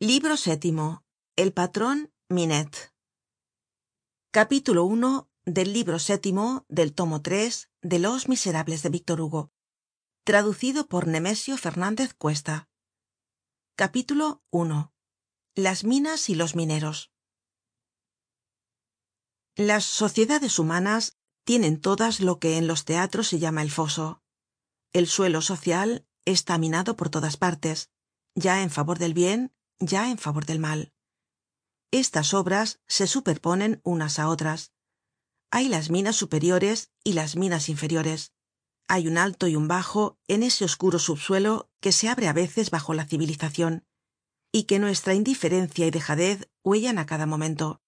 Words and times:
libro 0.00 0.36
séptimo 0.36 1.04
el 1.34 1.52
patron 1.52 2.14
minette 2.28 2.94
capítulo 4.30 4.86
i 4.86 5.50
del 5.50 5.72
libro 5.72 5.98
séptimo 5.98 6.64
del 6.68 6.94
tomo 6.94 7.18
de 7.18 7.98
los 7.98 8.28
miserables 8.28 8.84
de 8.84 8.90
víctor 8.90 9.20
hugo. 9.20 9.50
Traducido 10.22 10.86
por 10.86 11.08
nemesio 11.08 11.56
fernandez 11.56 12.14
cuesta. 12.14 12.68
Capítulo 13.74 14.44
i 14.52 15.60
las 15.60 15.82
minas 15.82 16.28
y 16.28 16.36
los 16.36 16.54
mineros. 16.54 17.10
Las 19.56 19.84
sociedades 19.84 20.60
humanas 20.60 21.16
tienen 21.44 21.80
todas 21.80 22.20
lo 22.20 22.38
que 22.38 22.56
en 22.56 22.68
los 22.68 22.84
teatros 22.84 23.26
se 23.26 23.40
llama 23.40 23.62
el 23.62 23.72
foso. 23.72 24.22
El 24.92 25.08
suelo 25.08 25.42
social 25.42 26.06
está 26.24 26.56
minado 26.56 26.94
por 26.94 27.10
todas 27.10 27.36
partes 27.36 27.90
ya 28.36 28.62
en 28.62 28.70
favor 28.70 29.00
del 29.00 29.14
bien 29.14 29.52
ya 29.78 30.10
en 30.10 30.18
favor 30.18 30.46
del 30.46 30.58
mal. 30.58 30.92
Estas 31.90 32.34
obras 32.34 32.80
se 32.86 33.06
superponen 33.06 33.80
unas 33.84 34.18
á 34.18 34.28
otras. 34.28 34.72
Hay 35.50 35.68
las 35.68 35.90
minas 35.90 36.16
superiores 36.16 36.90
y 37.04 37.14
las 37.14 37.36
minas 37.36 37.68
inferiores. 37.68 38.32
Hay 38.88 39.08
un 39.08 39.18
alto 39.18 39.48
y 39.48 39.56
un 39.56 39.68
bajo 39.68 40.18
en 40.28 40.42
ese 40.42 40.64
oscuro 40.64 40.98
subsuelo 40.98 41.70
que 41.80 41.92
se 41.92 42.08
abre 42.08 42.28
á 42.28 42.32
veces 42.32 42.70
bajo 42.70 42.94
la 42.94 43.06
civilizacion 43.06 43.86
y 44.52 44.64
que 44.64 44.78
nuestra 44.78 45.14
indiferencia 45.14 45.86
y 45.86 45.90
dejadez 45.90 46.50
huellan 46.64 46.98
á 46.98 47.06
cada 47.06 47.26
momento. 47.26 47.80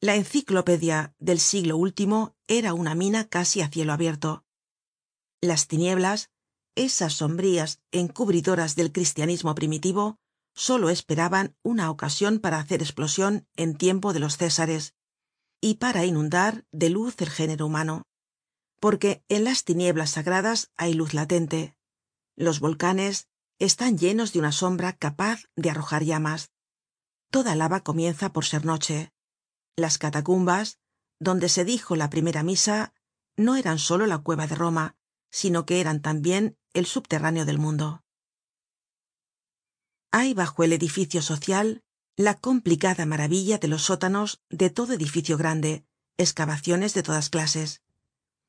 La 0.00 0.16
enciclopedia 0.16 1.14
del 1.18 1.40
siglo 1.40 1.76
último 1.76 2.34
era 2.48 2.74
una 2.74 2.94
mina 2.94 3.28
casi 3.28 3.60
á 3.60 3.68
cielo 3.68 3.92
abierto. 3.92 4.44
Las 5.40 5.68
tinieblas 5.68 6.30
esas 6.74 7.14
sombrías 7.14 7.82
encubridoras 7.90 8.76
del 8.76 8.92
cristianismo 8.92 9.54
primitivo 9.54 10.18
solo 10.60 10.90
esperaban 10.90 11.56
una 11.62 11.90
ocasion 11.90 12.38
para 12.38 12.58
hacer 12.58 12.82
esplosion 12.82 13.48
en 13.56 13.74
tiempo 13.74 14.12
de 14.12 14.20
los 14.20 14.36
césares 14.36 14.94
y 15.58 15.76
para 15.76 16.04
inundar 16.04 16.66
de 16.70 16.90
luz 16.90 17.14
el 17.22 17.30
género 17.30 17.64
humano 17.64 18.02
porque 18.78 19.24
en 19.30 19.44
las 19.44 19.64
tinieblas 19.64 20.10
sagradas 20.10 20.70
hay 20.76 20.92
luz 20.94 21.14
latente. 21.14 21.76
Los 22.36 22.60
volcanes 22.60 23.28
están 23.58 23.96
llenos 23.98 24.34
de 24.34 24.38
una 24.38 24.52
sombra 24.52 24.94
capaz 24.94 25.44
de 25.56 25.70
arrojar 25.70 26.04
llamas. 26.04 26.50
Toda 27.30 27.54
lava 27.54 27.80
comienza 27.80 28.32
por 28.32 28.44
ser 28.44 28.66
noche. 28.66 29.12
Las 29.76 29.98
catacumbas 29.98 30.78
donde 31.18 31.48
se 31.48 31.64
dijo 31.64 31.96
la 31.96 32.10
primera 32.10 32.42
misa 32.42 32.92
no 33.36 33.56
eran 33.56 33.78
solo 33.78 34.06
la 34.06 34.18
cueva 34.18 34.46
de 34.46 34.56
roma 34.56 34.96
sino 35.32 35.64
que 35.64 35.80
eran 35.80 36.02
tambien 36.02 36.58
el 36.74 36.86
subterráneo 36.86 37.44
del 37.44 37.58
mundo 37.58 38.02
hay 40.12 40.34
bajo 40.34 40.64
el 40.64 40.72
edificio 40.72 41.22
social 41.22 41.82
la 42.16 42.34
complicada 42.34 43.06
maravilla 43.06 43.58
de 43.58 43.68
los 43.68 43.82
sótanos 43.84 44.40
de 44.50 44.70
todo 44.70 44.92
edificio 44.92 45.36
grande 45.38 45.84
escavaciones 46.16 46.92
de 46.92 47.02
todas 47.02 47.30
clases. 47.30 47.82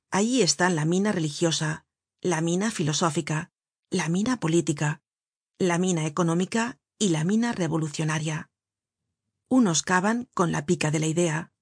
Allí 0.10 0.42
están 0.42 0.76
la 0.76 0.86
mina 0.86 1.12
religiosa 1.12 1.86
la 2.22 2.42
mina 2.42 2.72
filosófica 2.72 3.52
la 3.90 4.10
mina 4.10 4.40
política 4.40 5.02
la 5.58 5.78
mina 5.78 6.06
económica 6.06 6.80
y 6.98 7.10
la 7.10 7.24
mina 7.24 7.52
revolucionaria. 7.52 8.50
Unos 9.48 9.84
cavan 9.84 10.28
con 10.34 10.52
la 10.52 10.66
pica 10.66 10.92
de 10.92 11.00
la 11.00 11.08
idea 11.08 11.54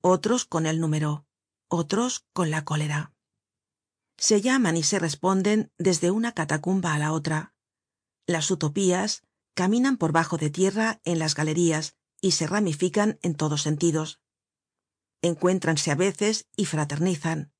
otros 0.00 0.44
con 0.44 0.66
el 0.66 0.80
número 0.80 1.26
otros 1.68 2.26
con 2.32 2.50
la 2.50 2.64
cólera. 2.64 3.12
Se 4.18 4.40
llaman 4.40 4.76
y 4.76 4.82
se 4.82 4.98
responden 4.98 5.72
desde 5.78 6.10
una 6.10 6.32
catacumba 6.32 6.94
á 6.94 6.98
la 6.98 7.12
otra. 7.12 7.54
Las 8.26 8.50
utopías 8.50 9.22
caminan 9.54 9.96
por 9.96 10.12
bajo 10.12 10.36
de 10.38 10.50
tierra 10.50 11.00
en 11.04 11.18
las 11.18 11.34
galerías 11.34 11.94
y 12.20 12.32
se 12.32 12.46
ramifican 12.46 13.18
en 13.22 13.34
todos 13.34 13.62
sentidos. 13.62 14.20
Encuéntranse 15.22 15.90
á 15.90 15.94
veces 15.94 16.46
y 16.56 16.64
fraternizan. 16.66 17.52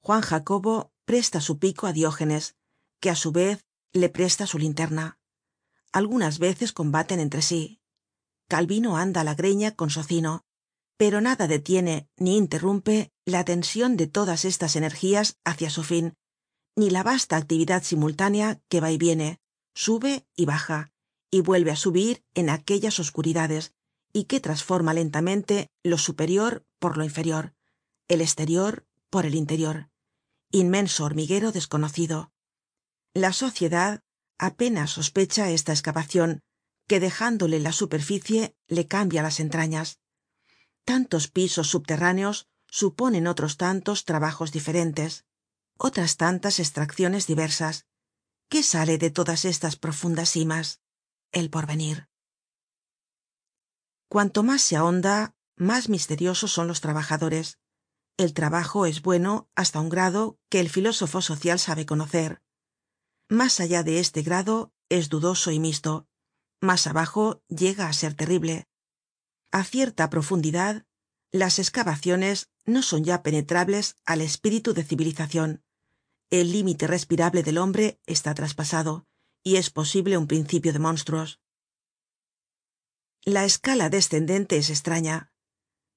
Juan 0.00 0.22
jacobo 0.22 0.92
presta 1.04 1.40
su 1.40 1.58
pico 1.58 1.86
á 1.86 1.92
diógenes 1.92 2.56
que 3.00 3.10
á 3.10 3.16
su 3.16 3.32
vez 3.32 3.64
le 3.92 4.08
presta 4.08 4.46
su 4.46 4.58
linterna. 4.58 5.18
Algunas 5.92 6.38
veces 6.38 6.72
combaten 6.72 7.20
entre 7.20 7.42
sí. 7.42 7.80
Calvino 8.48 8.96
anda 8.96 9.22
á 9.22 9.24
la 9.24 9.34
greña 9.34 9.74
con 9.74 9.90
socino 9.90 10.44
pero 11.02 11.20
nada 11.20 11.48
detiene 11.48 12.08
ni 12.16 12.36
interrumpe 12.36 13.10
la 13.24 13.44
tension 13.44 13.96
de 13.96 14.06
todas 14.06 14.44
estas 14.44 14.76
energías 14.76 15.36
hácia 15.42 15.68
su 15.68 15.82
fin 15.82 16.14
ni 16.76 16.90
la 16.90 17.02
vasta 17.02 17.36
actividad 17.36 17.82
simultánea 17.82 18.60
que 18.68 18.80
va 18.80 18.92
y 18.92 18.98
viene 18.98 19.40
sube 19.74 20.28
y 20.36 20.44
baja 20.44 20.91
y 21.32 21.40
vuelve 21.40 21.72
á 21.72 21.76
subir 21.76 22.22
en 22.34 22.48
aquellas 22.48 23.00
oscuridades 23.00 23.72
y 24.12 24.24
que 24.24 24.38
transforma 24.38 24.94
lentamente 24.94 25.66
lo 25.82 25.98
superior 25.98 26.64
por 26.78 26.96
lo 26.96 27.02
inferior 27.02 27.54
el 28.12 28.20
esterior 28.20 28.86
por 29.08 29.24
el 29.24 29.34
interior. 29.34 29.88
Inmenso 30.50 31.04
hormiguero 31.04 31.50
desconocido. 31.50 32.30
La 33.14 33.32
sociedad 33.32 34.00
apenas 34.38 34.90
sospecha 34.90 35.48
esta 35.48 35.72
escavacion 35.72 36.42
que 36.88 37.00
dejándole 37.00 37.58
la 37.58 37.72
superficie 37.72 38.54
le 38.68 38.86
cambia 38.86 39.22
las 39.22 39.40
entrañas. 39.40 39.98
Tantos 40.84 41.28
pisos 41.28 41.68
subterráneos 41.68 42.48
suponen 42.68 43.26
otros 43.26 43.56
tantos 43.56 44.04
trabajos 44.04 44.52
diferentes 44.52 45.24
otras 45.78 46.16
tantas 46.16 46.60
estracciones 46.60 47.26
diversas. 47.26 47.86
Qué 48.50 48.62
sale 48.62 48.98
de 48.98 49.10
todas 49.10 49.46
estas 49.46 49.76
profundas 49.76 50.28
simas 50.28 50.81
el 51.32 51.50
porvenir. 51.50 52.08
Cuanto 54.08 54.42
mas 54.42 54.62
se 54.62 54.76
ahonda 54.76 55.34
mas 55.56 55.88
misteriosos 55.88 56.52
son 56.52 56.66
los 56.68 56.80
trabajadores. 56.80 57.58
El 58.16 58.34
trabajo 58.34 58.86
es 58.86 59.02
bueno 59.02 59.48
hasta 59.54 59.80
un 59.80 59.88
grado 59.88 60.38
que 60.48 60.60
el 60.60 60.68
filósofo 60.68 61.22
social 61.22 61.58
sabe 61.58 61.86
conocer. 61.86 62.42
Mas 63.28 63.60
allá 63.60 63.82
de 63.82 64.00
este 64.00 64.22
grado 64.22 64.72
es 64.88 65.08
dudoso 65.08 65.50
y 65.50 65.58
misto. 65.58 66.06
Mas 66.60 66.86
abajo 66.86 67.42
llega 67.48 67.88
á 67.88 67.92
ser 67.92 68.14
terrible. 68.14 68.66
A 69.50 69.64
cierta 69.64 70.10
profundidad 70.10 70.86
las 71.30 71.58
escavaciones 71.58 72.50
no 72.64 72.82
son 72.82 73.04
ya 73.04 73.22
penetrables 73.22 73.96
al 74.04 74.20
espíritu 74.20 74.74
de 74.74 74.84
civilizacion 74.84 75.62
el 76.32 76.50
límite 76.50 76.86
respirable 76.86 77.42
del 77.42 77.58
hombre 77.58 78.00
está 78.06 78.32
traspasado 78.32 79.06
y 79.42 79.56
es 79.56 79.70
posible 79.70 80.18
un 80.18 80.26
principio 80.26 80.72
de 80.72 80.78
monstruos. 80.78 81.40
La 83.24 83.44
escala 83.44 83.88
descendente 83.88 84.56
es 84.56 84.70
estraña 84.70 85.32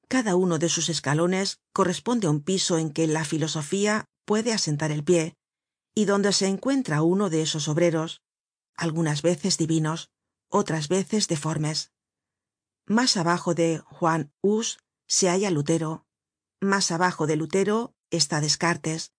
cada 0.08 0.36
uno 0.36 0.60
de 0.60 0.70
sus 0.70 0.90
escalones 0.90 1.60
corresponde 1.74 2.28
á 2.28 2.30
un 2.30 2.42
piso 2.42 2.78
en 2.78 2.94
que 2.94 3.08
la 3.08 3.26
filosofía 3.26 4.06
puede 4.26 4.54
asentar 4.54 4.92
el 4.92 5.04
pie 5.04 5.36
y 5.96 6.06
donde 6.06 6.32
se 6.34 6.48
encuentra 6.48 7.02
uno 7.02 7.30
de 7.30 7.42
esos 7.42 7.68
obreros 7.68 8.22
algunas 8.78 9.22
veces 9.22 9.58
divinos 9.58 10.12
otras 10.50 10.90
veces 10.90 11.28
deformes. 11.28 11.92
Mas 12.86 13.18
abajo 13.18 13.56
de 13.56 13.80
juan 13.80 14.32
hus 14.42 14.78
se 15.08 15.28
halla 15.30 15.50
lutero. 15.50 16.06
Mas 16.62 16.92
abajo 16.92 17.26
de 17.26 17.36
lutero 17.36 17.96
está 18.12 18.42
descartes. 18.42 19.12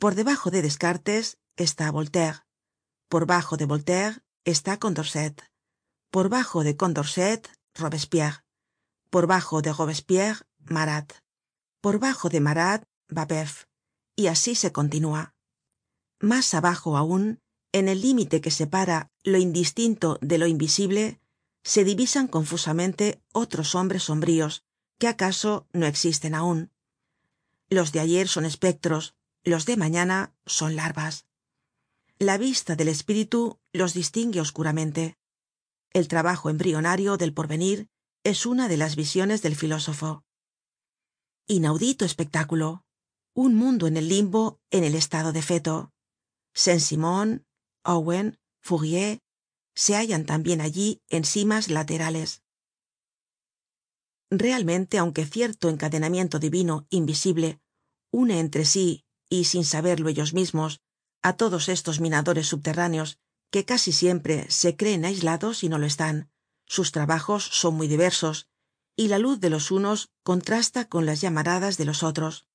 Por 0.00 0.14
debajo 0.14 0.50
de 0.50 0.62
descartes 0.62 1.38
está 1.56 1.90
voltaire 1.90 2.40
por 3.12 3.26
bajo 3.26 3.58
de 3.58 3.66
voltaire 3.66 4.22
está 4.46 4.78
condorcet. 4.78 5.44
Por 6.10 6.30
bajo 6.30 6.64
de 6.64 6.78
condorcet 6.78 7.46
robespierre. 7.74 8.42
Por 9.10 9.26
bajo 9.26 9.60
de 9.60 9.70
robespierre 9.70 10.46
marat. 10.60 11.12
Por 11.82 11.98
bajo 11.98 12.30
de 12.30 12.40
marat 12.40 12.84
babeuf 13.10 13.64
y 14.16 14.28
así 14.28 14.54
se 14.54 14.72
continúa. 14.72 15.34
Mas 16.20 16.54
abajo 16.54 16.96
aun 16.96 17.38
en 17.72 17.90
el 17.90 18.00
límite 18.00 18.40
que 18.40 18.50
separa 18.50 19.10
lo 19.24 19.36
indistinto 19.36 20.18
de 20.22 20.38
lo 20.38 20.46
invisible 20.46 21.20
se 21.64 21.84
divisan 21.84 22.28
confusamente 22.28 23.20
otros 23.34 23.74
hombres 23.74 24.04
sombríos 24.04 24.64
que 24.96 25.08
acaso 25.08 25.66
no 25.74 25.84
existen 25.84 26.34
aun 26.34 26.72
los 27.68 27.92
de 27.92 28.00
ayer 28.00 28.26
son 28.26 28.46
espectros 28.46 29.14
los 29.44 29.66
de 29.66 29.76
mañana 29.76 30.32
son 30.46 30.76
larvas 30.76 31.26
la 32.22 32.38
vista 32.38 32.76
del 32.76 32.88
espíritu 32.88 33.58
los 33.72 33.94
distingue 33.94 34.40
oscuramente. 34.40 35.16
El 35.92 36.08
trabajo 36.08 36.50
embrionario 36.50 37.16
del 37.16 37.34
porvenir 37.34 37.88
es 38.24 38.46
una 38.46 38.68
de 38.68 38.76
las 38.76 38.96
visiones 38.96 39.42
del 39.42 39.56
filósofo. 39.56 40.24
Inaudito 41.48 42.04
espectáculo. 42.04 42.84
Un 43.34 43.54
mundo 43.54 43.86
en 43.86 43.96
el 43.96 44.08
limbo 44.08 44.60
en 44.70 44.84
el 44.84 44.94
estado 44.94 45.32
de 45.32 45.42
feto. 45.42 45.90
Saint 46.54 46.80
simon 46.80 47.44
owen 47.84 48.38
fourier 48.60 49.18
se 49.74 49.96
hallan 49.96 50.26
tambien 50.26 50.60
allí 50.60 51.00
en 51.08 51.24
simas 51.24 51.68
laterales. 51.68 52.42
Realmente 54.30 54.98
aunque 54.98 55.26
cierto 55.26 55.68
encadenamiento 55.68 56.38
divino 56.38 56.86
invisible 56.90 57.60
une 58.12 58.38
entre 58.38 58.64
sí 58.64 59.04
y 59.28 59.44
sin 59.44 59.64
saberlo 59.64 60.08
ellos 60.08 60.34
mismos 60.34 60.80
á 61.22 61.34
todos 61.34 61.68
estos 61.68 62.00
minadores 62.00 62.48
subterráneos 62.48 63.18
que 63.50 63.64
casi 63.64 63.92
siempre 63.92 64.50
se 64.50 64.76
creen 64.76 65.04
aislados 65.04 65.62
y 65.62 65.68
no 65.68 65.78
lo 65.78 65.86
están. 65.86 66.30
Sus 66.66 66.90
trabajos 66.90 67.44
son 67.44 67.74
muy 67.74 67.86
diversos 67.86 68.48
y 68.96 69.08
la 69.08 69.18
luz 69.18 69.40
de 69.40 69.50
los 69.50 69.70
unos 69.70 70.10
contrasta 70.22 70.88
con 70.88 71.06
las 71.06 71.20
llamaradas 71.20 71.76
de 71.76 71.84
los 71.84 72.02
otros. 72.02 72.46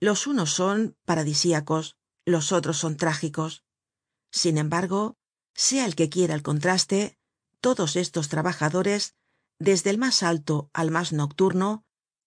Los 0.00 0.26
unos 0.26 0.52
son 0.52 0.96
paradisíacos 1.04 1.96
los 2.28 2.52
otros 2.52 2.76
son 2.76 2.96
trágicos. 2.96 3.64
Sin 4.30 4.58
embargo 4.58 5.16
sea 5.54 5.86
el 5.86 5.94
que 5.94 6.10
quiera 6.10 6.34
el 6.34 6.42
contraste 6.42 7.18
todos 7.60 7.96
estos 7.96 8.28
trabajadores 8.28 9.14
desde 9.58 9.90
el 9.90 9.98
mas 9.98 10.22
alto 10.22 10.70
al 10.72 10.90
mas 10.90 11.12
nocturno 11.12 11.84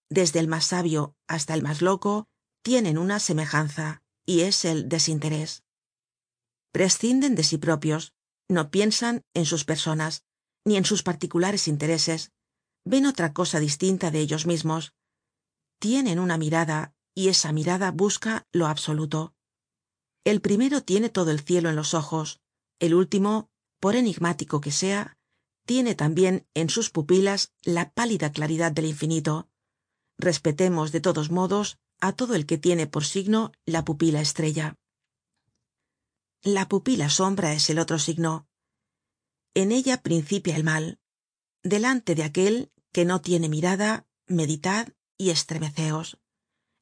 desde 0.10 0.40
el 0.40 0.48
mas 0.48 0.66
sabio 0.66 1.16
hasta 1.28 1.54
el 1.54 1.62
mas 1.62 1.82
loco 1.82 2.28
tienen 2.64 2.98
una 2.98 3.20
semejanza 3.20 4.01
y 4.26 4.42
es 4.42 4.66
el 4.66 4.90
desinterés. 4.90 5.64
Prescinden 6.72 7.36
de 7.36 7.44
sí 7.44 7.58
propios 7.58 8.14
no 8.48 8.70
piensan 8.72 9.24
en 9.34 9.46
sus 9.46 9.66
personas 9.66 10.24
ni 10.66 10.78
en 10.78 10.86
sus 10.86 11.04
particulares 11.04 11.68
intereses 11.68 12.32
ven 12.86 13.06
otra 13.06 13.34
cosa 13.34 13.60
distinta 13.60 14.12
de 14.12 14.20
ellos 14.20 14.46
mismos 14.46 14.94
tienen 15.80 16.20
una 16.20 16.38
mirada 16.38 16.94
y 17.16 17.30
esa 17.30 17.52
mirada 17.52 17.92
busca 17.92 18.48
lo 18.52 18.68
absoluto. 18.68 19.34
El 20.24 20.40
primero 20.40 20.84
tiene 20.84 21.10
todo 21.10 21.32
el 21.32 21.40
cielo 21.40 21.70
en 21.70 21.76
los 21.76 21.94
ojos 21.94 22.40
el 22.80 22.94
último 22.94 23.50
por 23.80 23.96
enigmático 23.96 24.62
que 24.62 24.72
sea 24.72 25.18
tiene 25.66 25.96
tambien 25.96 26.48
en 26.54 26.70
sus 26.70 26.90
pupilas 26.90 27.54
la 27.64 27.92
pálida 27.92 28.32
claridad 28.32 28.72
del 28.72 28.86
infinito. 28.86 29.50
Respetemos 30.18 30.92
de 30.92 31.02
todos 31.02 31.32
modos 31.32 31.80
á 32.02 32.14
todo 32.14 32.36
el 32.36 32.46
que 32.46 32.58
tiene 32.58 32.88
por 32.88 33.06
signo 33.06 33.52
la 33.66 33.86
pupila 33.86 34.22
estrella. 34.22 34.76
La 36.44 36.68
pupila 36.68 37.10
sombra 37.10 37.54
es 37.54 37.70
el 37.70 37.78
otro 37.78 38.00
signo. 38.00 38.48
En 39.54 39.72
ella 39.72 40.02
principia 40.02 40.56
el 40.56 40.64
mal. 40.64 41.00
Delante 41.62 42.16
de 42.16 42.24
aquel 42.24 42.72
que 42.92 43.06
no 43.06 43.22
tiene 43.22 43.48
mirada 43.48 44.08
meditad 44.26 44.90
y 45.18 45.30
estremeceos. 45.30 46.20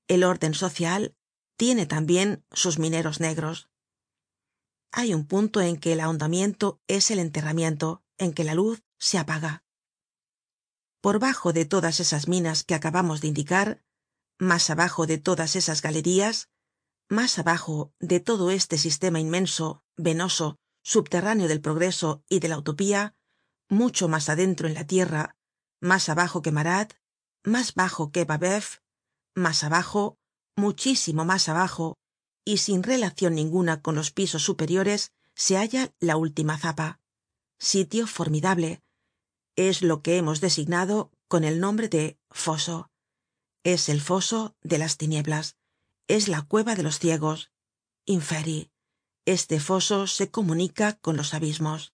El 0.07 0.24
orden 0.24 0.54
social 0.54 1.16
tiene 1.57 1.86
tambien 1.86 2.45
sus 2.54 2.80
mineros 2.80 3.19
negros. 3.19 3.69
Hay 4.92 5.13
un 5.13 5.27
punto 5.27 5.60
en 5.60 5.77
que 5.77 5.94
el 5.94 6.00
ahondamiento 6.00 6.80
es 6.88 7.12
el 7.12 7.19
enterramiento 7.19 8.01
en 8.18 8.33
que 8.33 8.45
la 8.45 8.56
luz 8.56 8.81
se 8.98 9.18
apaga. 9.18 9.63
Por 11.01 11.19
bajo 11.19 11.51
de 11.51 11.65
todas 11.65 12.00
esas 12.00 12.27
minas 12.30 12.63
que 12.63 12.75
acabamos 12.75 13.19
de 13.19 13.27
indicar 13.27 13.83
mas 14.39 14.69
abajo 14.69 15.06
de 15.06 15.18
todas 15.18 15.56
esas 15.56 15.81
galerías 15.81 16.50
mas 17.09 17.38
abajo 17.39 17.94
de 18.00 18.19
todo 18.19 18.50
este 18.51 18.77
sistema 18.77 19.19
inmenso 19.19 19.83
venoso 19.97 20.57
subterráneo 20.83 21.47
del 21.47 21.62
progreso 21.62 22.24
y 22.30 22.39
de 22.39 22.47
la 22.47 22.57
utopía 22.57 23.15
mucho 23.69 24.07
mas 24.07 24.30
adentro 24.30 24.68
en 24.68 24.74
la 24.74 24.88
tierra 24.88 25.36
mas 25.81 26.09
abajo 26.09 26.41
que 26.41 26.51
marat 26.51 26.94
mas 27.44 27.75
bajo 27.75 28.12
que 28.12 28.25
babeuf 28.25 28.80
mas 29.36 29.63
abajo 29.63 30.18
muchísimo 30.56 31.25
mas 31.25 31.50
abajo 31.50 31.97
y 32.45 32.57
sin 32.57 32.81
relacion 32.83 33.36
ninguna 33.36 33.81
con 33.81 33.95
los 33.95 34.12
pisos 34.12 34.44
superiores 34.44 35.12
se 35.36 35.56
halla 35.56 35.94
la 36.00 36.18
última 36.18 36.57
zapa. 36.57 37.00
Sitio 37.59 38.07
formidable. 38.07 38.81
Es 39.56 39.81
lo 39.81 40.01
que 40.01 40.18
hemos 40.18 40.41
designado 40.41 41.12
con 41.27 41.44
el 41.44 41.59
nombre 41.59 41.89
de 41.89 42.18
foso 42.30 42.88
es 43.64 43.90
el 43.90 44.02
foso 44.02 44.56
de 44.62 44.78
las 44.78 44.98
tinieblas 44.98 45.58
es 46.08 46.28
la 46.28 46.42
cueva 46.42 46.76
de 46.76 46.84
los 46.84 47.00
ciegos. 47.00 47.52
Inferi 48.06 48.72
este 49.26 49.60
foso 49.60 50.08
se 50.08 50.32
comunica 50.32 50.94
con 50.94 51.16
los 51.16 51.36
abismos 51.36 51.94